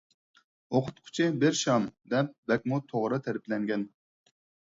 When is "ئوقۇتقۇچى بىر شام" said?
0.77-1.85